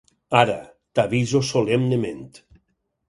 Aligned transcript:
Ara, 0.39 0.55
t'aviso 0.95 1.41
solemnement. 1.51 2.31